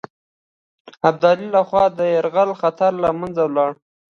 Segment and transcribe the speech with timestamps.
[1.09, 3.71] ابدالي له خوا د یرغل خطر له منځه ولاړ.